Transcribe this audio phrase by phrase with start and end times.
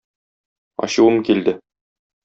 [0.87, 1.57] Ачуым килде.